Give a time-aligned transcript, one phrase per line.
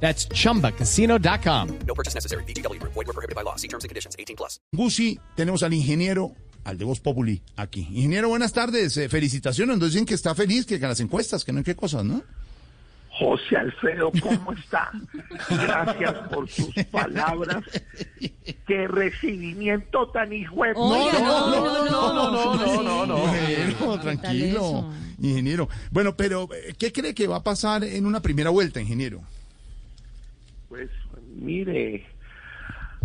[0.00, 1.78] That's chumbacasino.com.
[1.86, 2.44] No purchase necessary.
[2.44, 2.80] BGW.
[2.82, 3.56] Void were prohibited by law.
[3.56, 4.14] See terms and conditions.
[4.18, 4.60] 18 plus.
[4.72, 6.32] Gusi, tenemos al ingeniero,
[6.64, 7.88] al de Voz Populi, aquí.
[7.92, 8.96] Ingeniero, buenas tardes.
[8.96, 9.78] Eh, felicitaciones.
[9.78, 12.22] Nos dicen que está feliz, que con las encuestas, que no hay qué cosas, ¿no?
[13.18, 14.90] José Alfredo, ¿cómo está?
[15.48, 17.64] Gracias por sus palabras.
[18.66, 23.38] Qué recibimiento tan hijo de Oiga, no, no, no, no, no, no, no, sí.
[23.38, 24.92] Ingeniero, tranquilo.
[25.22, 25.68] Ingeniero.
[25.90, 29.22] Bueno, pero eh, ¿qué cree que va a pasar en una primera vuelta, ingeniero?
[30.76, 30.90] Pues
[31.34, 32.04] mire,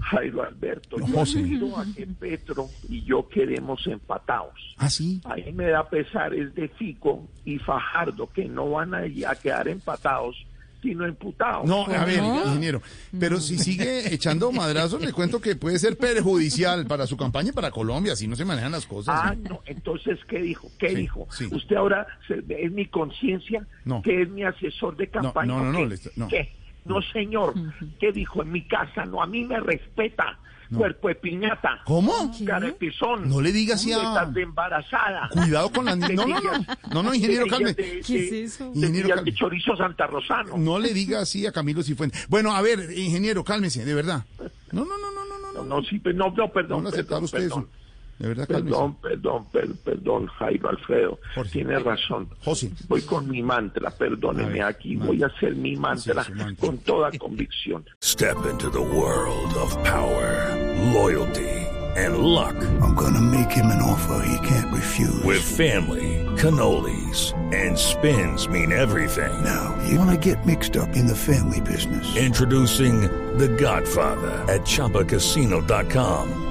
[0.02, 1.42] Jairo Alberto, yo José.
[1.42, 4.76] miro a que Petro y yo queremos empatados.
[4.78, 5.22] ¿Ah, sí?
[5.24, 9.70] Ahí me da pesar es de Fico y Fajardo, que no van a, a quedar
[9.70, 10.36] empatados,
[10.82, 11.66] sino imputados.
[11.66, 12.44] No, a ver, no?
[12.48, 12.82] ingeniero.
[13.18, 17.54] Pero si sigue echando madrazos, le cuento que puede ser perjudicial para su campaña y
[17.54, 19.16] para Colombia, si no se manejan las cosas.
[19.18, 20.70] Ah, no, entonces, ¿qué dijo?
[20.78, 21.28] ¿Qué Sí, dijo?
[21.32, 21.48] sí.
[21.52, 24.02] Usted ahora es mi conciencia, No.
[24.02, 25.46] que es mi asesor de campaña.
[25.54, 26.28] no, no, no, no.
[26.28, 26.52] ¿Qué?
[26.86, 27.54] No, señor.
[28.00, 28.42] ¿Qué dijo?
[28.42, 30.38] En mi casa, no, a mí me respeta.
[30.74, 31.82] Cuerpo de piñata.
[31.84, 32.14] ¿Cómo?
[32.46, 33.28] Carepizón.
[33.28, 35.28] No le diga así a- Estás de embarazada.
[35.34, 36.16] Cuidado con las niñas.
[36.16, 36.66] No, no, no.
[36.94, 37.76] No, no, ingeniero, calme.
[37.76, 38.72] ¿Qué ¿Qué es eso?
[38.74, 39.34] Ingeniero, de calme.
[39.34, 40.58] chorizo Santa Rosano.
[40.58, 42.26] No le diga así a Camilo Cifuentes.
[42.30, 44.24] Bueno, a ver, ingeniero, cálmese, de verdad.
[44.72, 45.52] No, no, no, no, no, no.
[45.52, 47.68] No, No, no, sí, pero no, no, no perdón, van a aceptar perdón, ustedes perdón.
[47.70, 47.81] eso.
[48.22, 48.76] De verdad, cálmese.
[48.76, 51.20] Perdón, perdón, perdón, Jairo Alfredo.
[51.34, 51.52] Jorge.
[51.52, 52.30] Tiene razón.
[52.46, 52.72] José.
[52.88, 54.96] Voy con mi mantra, perdóneme ver, aquí.
[54.96, 55.08] mantra.
[55.08, 56.68] Voy a hacer mi mantra su mantra.
[56.68, 57.84] con toda convicción.
[58.04, 60.56] Step into the world of power,
[60.94, 61.50] loyalty,
[61.98, 62.56] and luck.
[62.82, 65.24] I'm gonna make him an offer he can't refuse.
[65.24, 69.34] With family, cannolis, and spins mean everything.
[69.44, 72.16] now, you wanna get mixed up in the family business.
[72.16, 73.02] Introducing
[73.40, 76.51] The Godfather at ChumbaCasino.com.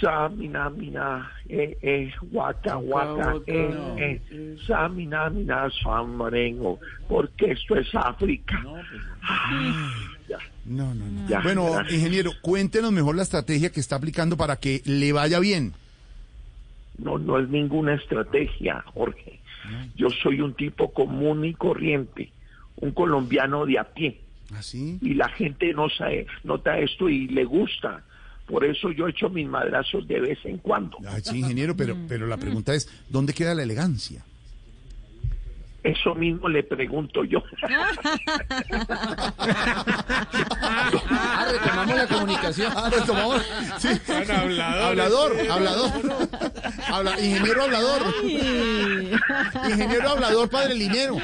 [0.00, 4.56] Samina, mina, eh, eh, waka, waka, eh, eh.
[4.66, 6.78] Samina, mina, samarengo.
[7.08, 8.62] Porque esto es África.
[10.28, 10.38] Ya.
[10.64, 11.28] No, no, no.
[11.28, 11.94] Ya, bueno, gracias.
[11.94, 15.72] ingeniero, cuéntenos mejor la estrategia que está aplicando para que le vaya bien.
[16.98, 19.40] No, no es ninguna estrategia, Jorge.
[19.96, 22.30] Yo soy un tipo común y corriente,
[22.76, 24.20] un colombiano de a pie.
[24.54, 24.98] ¿Así?
[25.00, 28.04] y la gente no sabe, nota esto y le gusta.
[28.46, 30.98] Por eso yo echo mis madrazos de vez en cuando.
[31.06, 34.24] Ay, sí, ingeniero, pero, pero la pregunta es, ¿dónde queda la elegancia?
[35.86, 37.40] Eso mismo le pregunto yo.
[41.08, 42.72] Ah, retomamos la comunicación.
[42.74, 43.42] Ah, retomamos.
[43.78, 43.88] Sí.
[44.82, 45.90] Hablador, hablador.
[46.88, 48.02] Habla- ingeniero hablador.
[49.70, 51.16] Ingeniero hablador, padre linero.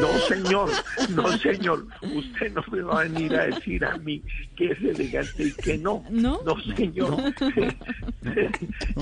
[0.00, 0.70] No, señor,
[1.10, 1.86] no, señor.
[2.02, 4.22] Usted no me va a venir a decir a mí
[4.56, 6.04] que es elegante y que no.
[6.10, 6.40] ¿No?
[6.44, 7.16] No, señor.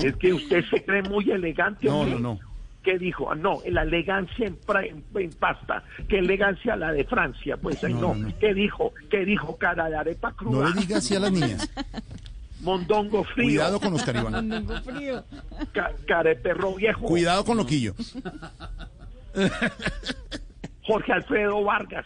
[0.03, 1.87] Es que usted se cree muy elegante.
[1.87, 2.19] No, hombre.
[2.19, 2.52] no, no.
[2.83, 3.31] ¿Qué dijo?
[3.31, 5.83] Ah, no, la elegancia en, pra- en- en pasta.
[6.09, 7.55] ¿Qué elegancia la de Francia?
[7.57, 8.15] Pues ay, No, no.
[8.15, 8.39] no, no.
[8.39, 8.91] ¿Qué dijo?
[9.09, 10.59] ¿Qué dijo cara de arepa cruda?
[10.69, 11.69] No le diga así a las niñas.
[12.61, 13.45] Mondongo frío.
[13.47, 14.49] Cuidado con Oscar Iván.
[14.49, 15.23] Tengo frío.
[15.73, 17.05] Ca- careperro viejo.
[17.05, 17.93] Cuidado con Loquillo.
[20.85, 22.05] Jorge Alfredo Vargas.